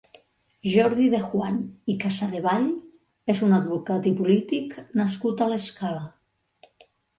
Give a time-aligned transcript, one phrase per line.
[0.75, 1.59] Jordi de Juan
[1.93, 2.65] i Casadevall
[3.35, 6.05] és un advocat i polític nascut a l'Escala.